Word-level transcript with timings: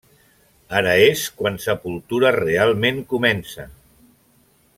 Ara 0.79 0.95
és 1.09 1.25
quan 1.41 1.59
Sepultura 1.67 2.33
realment 2.39 2.99
comença. 3.13 3.69